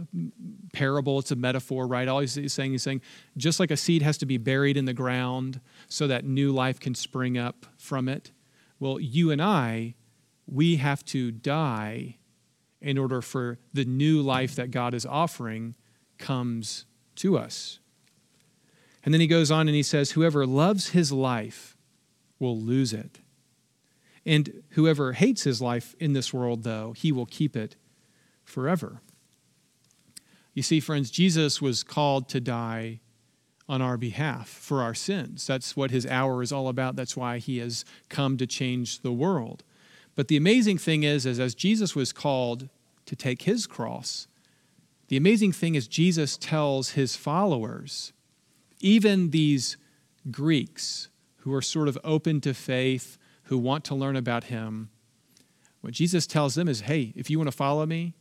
[0.74, 1.20] parable.
[1.20, 2.08] It's a metaphor, right?
[2.08, 3.02] All he's saying, he's saying,
[3.38, 6.80] just like a seed has to be buried in the ground so that new life
[6.80, 8.32] can spring up from it.
[8.80, 9.96] Well, you and I,
[10.48, 12.18] we have to die
[12.82, 15.76] in order for the new life that God is offering
[16.18, 16.86] comes
[17.16, 17.80] to us.
[19.04, 21.78] And then he goes on and he says, Whoever loves his life
[22.40, 23.20] will lose it.
[24.26, 27.76] And whoever hates his life in this world, though, he will keep it
[28.44, 29.02] forever.
[30.54, 33.02] You see, friends, Jesus was called to die
[33.68, 35.46] on our behalf for our sins.
[35.46, 36.96] That's what his hour is all about.
[36.96, 39.64] That's why he has come to change the world.
[40.16, 42.70] But the amazing thing is, is as Jesus was called
[43.06, 44.28] to take his cross,
[45.08, 48.14] the amazing thing is Jesus tells his followers,
[48.80, 49.78] even these
[50.32, 54.90] Greeks who are sort of open to faith, who want to learn about him,
[55.82, 58.16] what Jesus tells them is hey, if you want to follow me,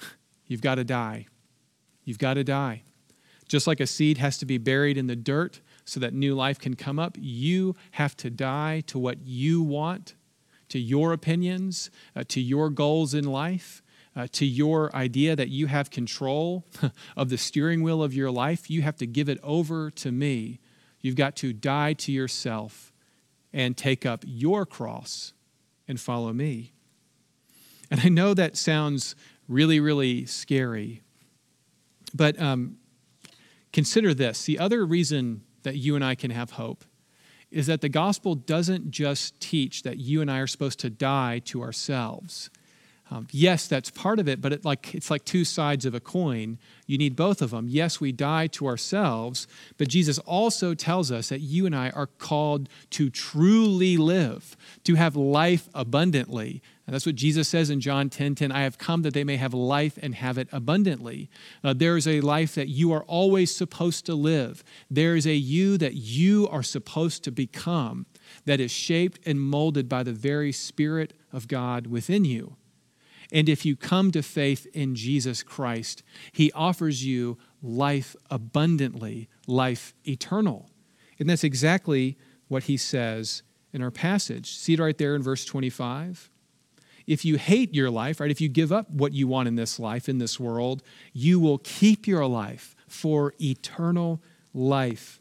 [0.46, 1.26] you've got to die.
[2.04, 2.82] You've got to die.
[3.46, 6.58] Just like a seed has to be buried in the dirt so that new life
[6.58, 10.14] can come up, you have to die to what you want,
[10.68, 13.82] to your opinions, uh, to your goals in life.
[14.16, 16.64] Uh, to your idea that you have control
[17.16, 20.58] of the steering wheel of your life, you have to give it over to me.
[21.00, 22.92] You've got to die to yourself
[23.52, 25.34] and take up your cross
[25.86, 26.72] and follow me.
[27.90, 29.14] And I know that sounds
[29.46, 31.02] really, really scary,
[32.12, 32.78] but um,
[33.72, 36.84] consider this the other reason that you and I can have hope
[37.50, 41.40] is that the gospel doesn't just teach that you and I are supposed to die
[41.46, 42.50] to ourselves.
[43.10, 46.00] Um, yes, that's part of it, but it like, it's like two sides of a
[46.00, 46.58] coin.
[46.86, 47.66] You need both of them.
[47.66, 49.46] Yes, we die to ourselves,
[49.78, 54.96] but Jesus also tells us that you and I are called to truly live, to
[54.96, 56.62] have life abundantly.
[56.88, 58.50] And that's what Jesus says in John 10 10.
[58.50, 61.28] I have come that they may have life and have it abundantly.
[61.62, 64.64] Uh, there is a life that you are always supposed to live.
[64.90, 68.06] There is a you that you are supposed to become
[68.46, 72.56] that is shaped and molded by the very Spirit of God within you.
[73.30, 79.92] And if you come to faith in Jesus Christ, he offers you life abundantly, life
[80.06, 80.70] eternal.
[81.18, 83.42] And that's exactly what he says
[83.74, 84.54] in our passage.
[84.54, 86.30] See it right there in verse 25.
[87.08, 89.80] If you hate your life, right, if you give up what you want in this
[89.80, 95.18] life, in this world, you will keep your life for eternal life.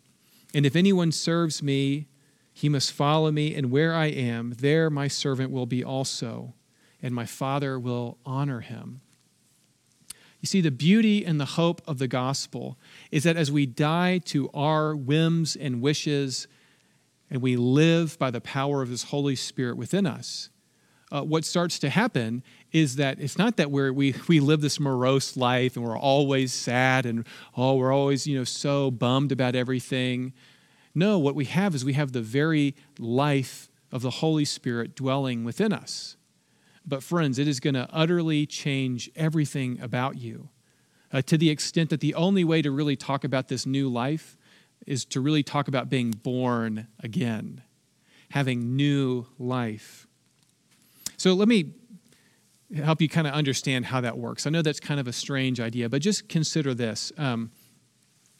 [0.54, 2.08] And if anyone serves me,
[2.54, 6.54] he must follow me, and where I am, there my servant will be also
[7.02, 9.02] and my Father will honor him.
[10.42, 12.78] You see, the beauty and the hope of the gospel
[13.12, 16.48] is that as we die to our whims and wishes
[17.30, 20.50] and we live by the power of His Holy Spirit within us,
[21.12, 24.80] uh, what starts to happen is that it's not that we're, we, we live this
[24.80, 29.56] morose life and we're always sad and, oh, we're always, you know, so bummed about
[29.56, 30.34] everything.
[30.94, 35.46] No, what we have is we have the very life of the Holy Spirit dwelling
[35.46, 36.18] within us.
[36.86, 40.50] But, friends, it is going to utterly change everything about you
[41.12, 44.38] uh, to the extent that the only way to really talk about this new life
[44.86, 47.62] is to really talk about being born again,
[48.32, 50.07] having new life.
[51.18, 51.74] So, let me
[52.76, 54.46] help you kind of understand how that works.
[54.46, 57.12] I know that's kind of a strange idea, but just consider this.
[57.18, 57.52] Um,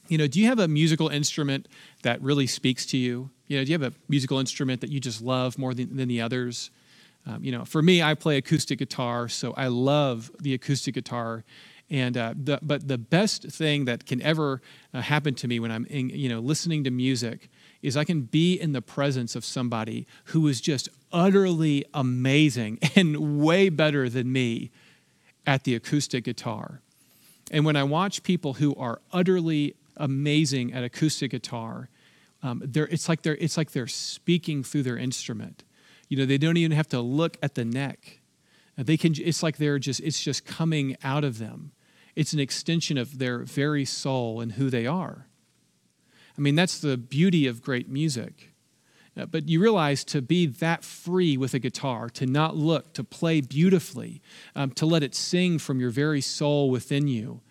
[0.08, 1.68] you know, do you have a musical instrument
[2.04, 3.30] that really speaks to you?
[3.48, 6.08] You know, do you have a musical instrument that you just love more than, than
[6.08, 6.72] the others?
[7.26, 11.44] Um, you know, for me, I play acoustic guitar, so I love the acoustic guitar.
[11.90, 14.62] And uh, the, but the best thing that can ever
[14.94, 17.50] uh, happen to me when I'm in, you know listening to music
[17.82, 23.40] is I can be in the presence of somebody who is just utterly amazing and
[23.42, 24.72] way better than me
[25.46, 26.82] at the acoustic guitar.
[27.52, 31.90] And when I watch people who are utterly amazing at acoustic guitar,
[32.44, 35.64] um, it's like they're it's like they're speaking through their instrument.
[36.10, 38.20] You know, they don't even have to look at the neck.
[38.78, 39.14] They can.
[39.18, 40.02] It's like they're just.
[40.02, 41.72] It's just coming out of them.
[42.18, 45.28] It's an extension of their very soul and who they are.
[46.36, 48.54] I mean, that's the beauty of great music.
[49.16, 53.04] Uh, but you realize to be that free with a guitar, to not look, to
[53.04, 54.24] play beautifully,
[54.56, 57.42] um, to let it sing from your very soul within you.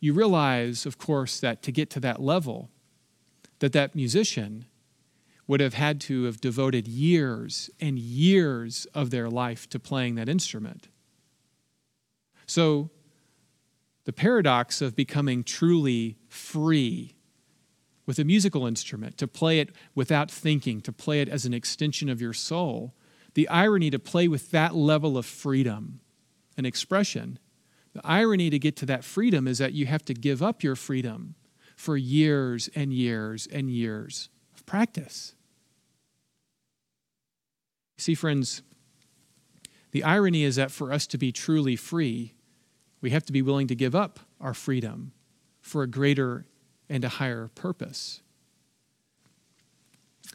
[0.00, 2.70] You realize, of course, that to get to that level,
[3.58, 4.64] that that musician
[5.46, 10.30] would have had to have devoted years and years of their life to playing that
[10.30, 10.88] instrument.
[12.46, 12.88] So
[14.04, 17.16] the paradox of becoming truly free
[18.04, 22.08] with a musical instrument, to play it without thinking, to play it as an extension
[22.08, 22.94] of your soul,
[23.34, 26.00] the irony to play with that level of freedom
[26.56, 27.38] and expression,
[27.94, 30.74] the irony to get to that freedom is that you have to give up your
[30.74, 31.36] freedom
[31.76, 35.34] for years and years and years of practice.
[37.98, 38.62] See, friends,
[39.92, 42.34] the irony is that for us to be truly free,
[43.02, 45.12] we have to be willing to give up our freedom
[45.60, 46.46] for a greater
[46.88, 48.22] and a higher purpose.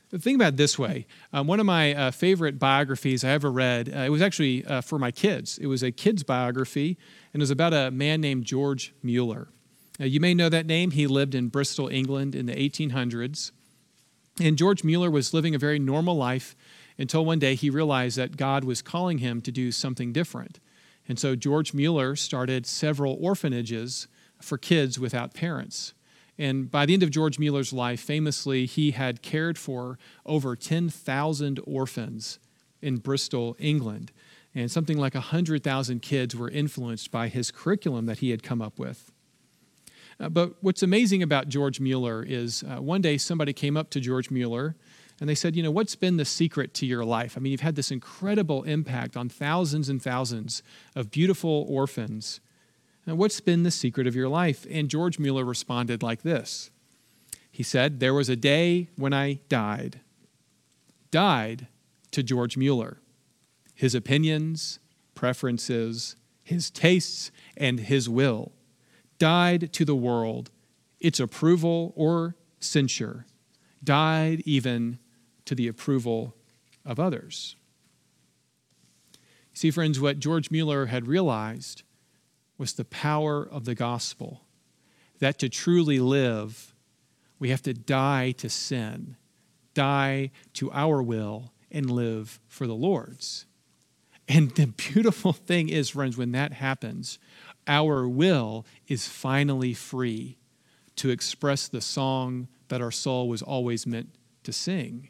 [0.10, 1.06] Think about it this way.
[1.34, 4.82] Um, one of my uh, favorite biographies I ever read, uh, it was actually uh,
[4.82, 5.58] for my kids.
[5.58, 6.98] It was a kid's biography,
[7.34, 9.50] and it was about a man named George Mueller.
[10.00, 10.92] you may know that name.
[10.92, 13.52] He lived in Bristol, England in the 1800s.
[14.40, 16.56] And George Mueller was living a very normal life
[16.98, 20.60] until one day he realized that God was calling him to do something different.
[21.08, 24.08] And so George Mueller started several orphanages
[24.42, 25.94] for kids without parents.
[26.38, 31.60] And by the end of George Mueller's life, famously, he had cared for over 10,000
[31.66, 32.40] orphans
[32.82, 34.12] in Bristol, England.
[34.54, 38.78] And something like 100,000 kids were influenced by his curriculum that he had come up
[38.78, 39.12] with.
[40.20, 44.00] Uh, but what's amazing about George Mueller is uh, one day somebody came up to
[44.00, 44.76] George Mueller
[45.20, 47.36] and they said, You know, what's been the secret to your life?
[47.36, 50.62] I mean, you've had this incredible impact on thousands and thousands
[50.96, 52.40] of beautiful orphans.
[53.06, 54.68] And what's been the secret of your life?
[54.70, 56.70] And George Mueller responded like this
[57.52, 60.02] He said, There was a day when I died.
[61.10, 61.68] Died
[62.12, 63.00] to George Mueller.
[63.74, 64.80] His opinions,
[65.16, 68.52] preferences, his tastes, and his will
[69.20, 70.52] died to the world,
[71.00, 73.26] its approval or censure,
[73.84, 75.00] died even
[75.48, 76.36] to the approval
[76.86, 77.56] of others.
[79.54, 81.82] See, friends, what George Mueller had realized
[82.58, 84.42] was the power of the gospel
[85.20, 86.76] that to truly live,
[87.40, 89.16] we have to die to sin,
[89.74, 93.46] die to our will, and live for the Lord's.
[94.28, 97.18] And the beautiful thing is, friends, when that happens,
[97.68, 100.38] our will is finally free
[100.98, 104.10] to express the song that our soul was always meant
[104.44, 105.10] to sing.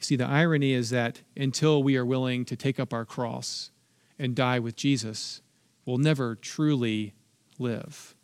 [0.00, 3.70] See, the irony is that until we are willing to take up our cross
[4.18, 5.40] and die with Jesus,
[5.86, 7.14] we'll never truly
[7.58, 8.14] live.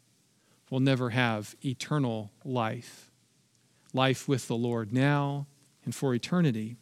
[0.71, 3.11] We'll never have eternal life,
[3.93, 5.47] life with the Lord now
[5.85, 6.77] and for eternity.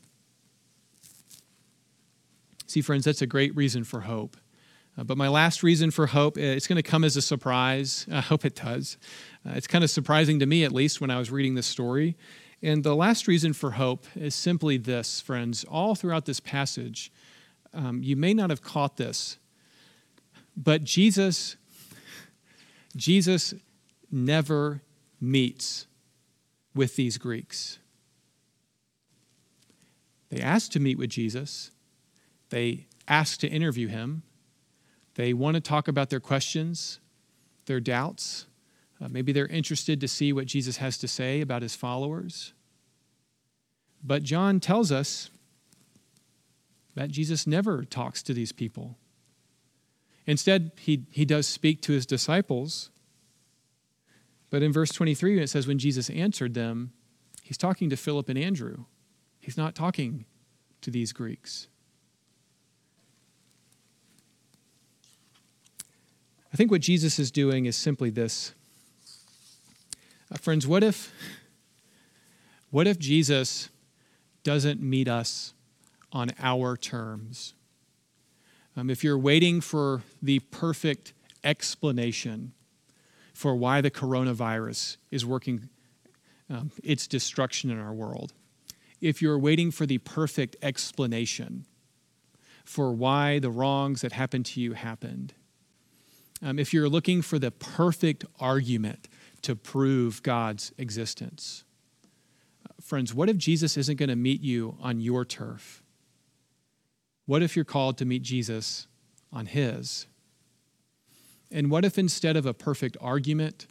[2.67, 4.37] See, friends, that's a great reason for hope.
[4.99, 8.05] Uh, but my last reason for hope, uh, it's going to come as a surprise.
[8.13, 8.99] I hope it does.
[9.47, 12.17] Uh, it's kind of surprising to me, at least, when I was reading this story.
[12.63, 15.65] And the last reason for hope is simply this, friends.
[15.65, 17.13] All throughout this passage,
[17.73, 19.39] um, you may not have caught this,
[20.57, 21.57] but Jesus,
[22.97, 23.55] Jesus
[24.11, 24.83] never
[25.21, 25.87] meets
[26.75, 27.79] with these Greeks.
[30.31, 31.71] They ask to meet with Jesus.
[32.51, 34.23] They ask to interview him.
[35.15, 37.01] They want to talk about their questions,
[37.67, 38.47] their doubts.
[39.01, 42.53] Uh, maybe they're interested to see what Jesus has to say about his followers.
[44.03, 45.31] But John tells us
[46.95, 48.97] that Jesus never talks to these people.
[50.27, 52.91] Instead, he, he does speak to his disciples.
[54.51, 56.93] But in verse 23, it says, when Jesus answered them,
[57.43, 58.85] he's talking to Philip and Andrew.
[59.41, 60.27] He's not talking
[60.83, 61.69] to these Greeks.
[66.53, 68.55] I think what Jesus is doing is simply this
[70.31, 71.13] uh, friends, what if,
[72.71, 73.71] what if Jesus
[74.43, 75.55] doesn't meet us
[76.13, 77.55] on our terms?
[78.77, 81.13] Um, if you're waiting for the perfect
[81.43, 82.53] explanation
[83.33, 85.69] for why the coronavirus is working
[86.51, 88.33] um, its destruction in our world,
[89.01, 91.65] if you're waiting for the perfect explanation
[92.65, 95.33] for why the wrongs that happened to you happened,
[96.43, 99.09] um, if you're looking for the perfect argument
[99.43, 101.65] to prove God's existence,
[102.81, 105.83] friends, what if Jesus isn't going to meet you on your turf?
[107.27, 108.87] What if you're called to meet Jesus
[109.33, 110.07] on his?
[111.51, 113.67] And what if instead of a perfect argument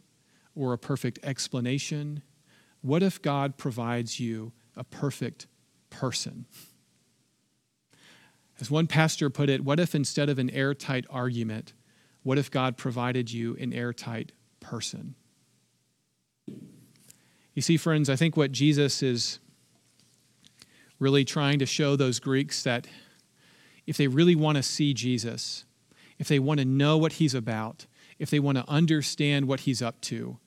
[0.54, 2.22] or a perfect explanation,
[2.80, 5.46] what if God provides you a perfect
[5.90, 6.46] person?
[8.60, 11.72] As one pastor put it, what if instead of an airtight argument,
[12.22, 15.14] what if God provided you an airtight person?
[17.58, 19.40] You see, friends, I think what Jesus is
[21.00, 22.86] really trying to show those Greeks that
[23.84, 25.64] if they really want to see Jesus,
[26.20, 27.86] if they want to know what he's about,
[28.20, 30.38] if they want to understand what he's up to,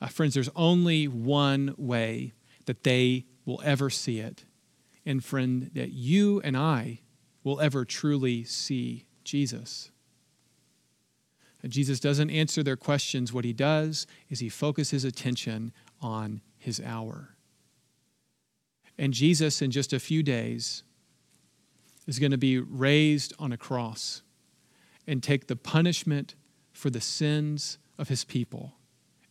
[0.00, 2.32] uh, friends, there's only one way
[2.66, 4.44] that they will ever see it.
[5.04, 7.00] And, friend, that you and I
[7.42, 9.90] will ever truly see Jesus.
[11.66, 13.32] Jesus doesn't answer their questions.
[13.32, 17.36] What he does is he focuses attention on his hour.
[18.98, 20.82] And Jesus, in just a few days,
[22.06, 24.22] is going to be raised on a cross
[25.06, 26.34] and take the punishment
[26.72, 28.74] for the sins of his people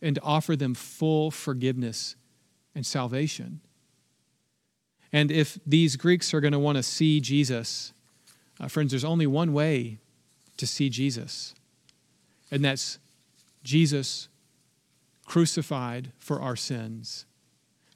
[0.00, 2.16] and offer them full forgiveness
[2.74, 3.60] and salvation.
[5.12, 7.92] And if these Greeks are going to want to see Jesus,
[8.60, 9.98] uh, friends, there's only one way
[10.56, 11.54] to see Jesus
[12.52, 12.98] and that's
[13.64, 14.28] Jesus
[15.32, 17.24] crucified for our sins.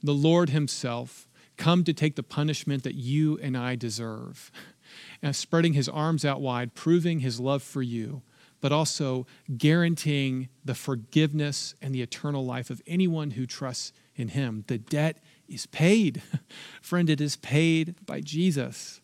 [0.03, 1.29] The Lord Himself
[1.59, 4.51] come to take the punishment that you and I deserve,
[5.23, 8.23] and spreading His arms out wide, proving His love for you,
[8.63, 14.65] but also guaranteeing the forgiveness and the eternal life of anyone who trusts in Him.
[14.67, 16.23] The debt is paid.
[16.81, 19.03] Friend, it is paid by Jesus.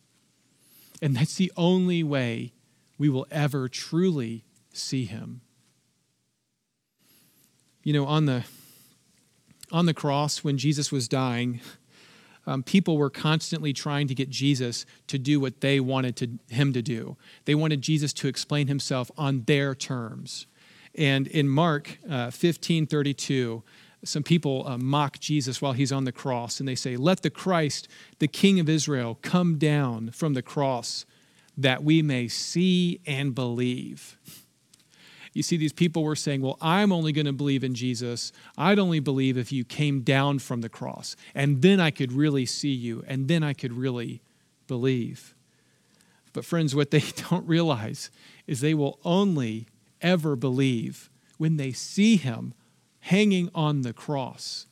[1.03, 2.55] And that's the only way
[2.97, 5.43] we will ever truly see him.
[7.83, 8.45] You know, on the
[9.71, 11.61] on the cross when Jesus was dying,
[12.47, 16.73] um, people were constantly trying to get Jesus to do what they wanted to, him
[16.73, 17.17] to do.
[17.45, 20.47] They wanted Jesus to explain himself on their terms.
[20.95, 23.63] And in Mark uh, 15 32,
[24.05, 27.31] some people uh, mock Jesus while he's on the cross, and they say, Let the
[27.31, 31.07] Christ, the King of Israel, come down from the cross
[31.57, 34.19] that we may see and believe.
[35.33, 38.33] You see, these people were saying, Well, I'm only going to believe in Jesus.
[38.59, 42.47] I'd only believe if you came down from the cross, and then I could really
[42.47, 44.23] see you, and then I could really
[44.67, 45.35] believe.
[46.33, 48.11] But, friends, what they don't realize
[48.47, 49.67] is they will only
[50.01, 52.55] ever believe when they see him
[53.01, 54.67] hanging on the cross.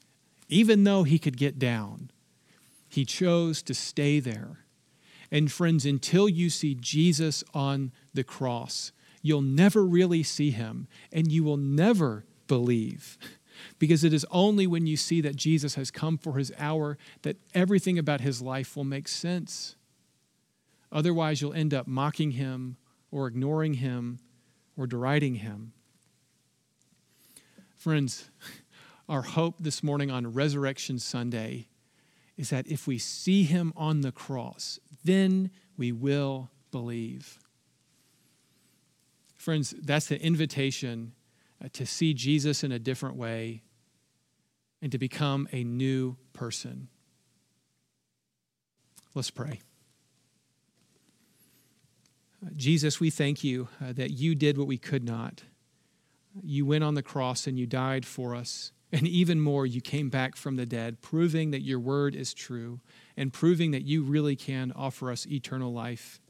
[0.48, 2.10] Even though he could get down,
[2.88, 4.64] he chose to stay there.
[5.30, 8.92] And, friends, until you see Jesus on the cross,
[9.22, 13.18] you'll never really see him and you will never believe.
[13.78, 17.36] Because it is only when you see that Jesus has come for his hour that
[17.54, 19.76] everything about his life will make sense.
[20.90, 22.76] Otherwise, you'll end up mocking him
[23.10, 24.18] or ignoring him
[24.76, 25.72] or deriding him.
[27.76, 28.30] Friends,
[29.08, 31.68] our hope this morning on Resurrection Sunday
[32.36, 37.38] is that if we see him on the cross, then we will believe.
[39.40, 41.14] Friends, that's the invitation
[41.64, 43.62] uh, to see Jesus in a different way
[44.82, 46.88] and to become a new person.
[49.14, 49.62] Let's pray.
[52.54, 55.42] Jesus, we thank you uh, that you did what we could not.
[56.42, 58.72] You went on the cross and you died for us.
[58.92, 62.80] And even more, you came back from the dead, proving that your word is true
[63.16, 66.20] and proving that you really can offer us eternal life.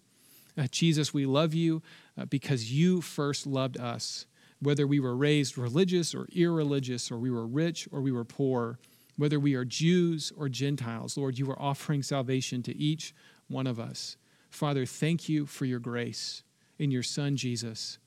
[0.57, 1.83] Uh, Jesus, we love you
[2.21, 4.27] Uh, because you first loved us,
[4.61, 8.79] whether we were raised religious or irreligious, or we were rich or we were poor,
[9.17, 11.17] whether we are Jews or Gentiles.
[11.17, 13.15] Lord, you are offering salvation to each
[13.49, 14.19] one of us.
[14.51, 16.43] Father, thank you for your grace
[16.79, 17.99] in your Son, Jesus.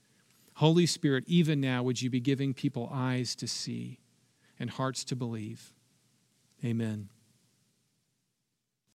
[0.56, 4.00] Holy Spirit, even now, would you be giving people eyes to see
[4.60, 5.74] and hearts to believe?
[6.64, 7.10] Amen.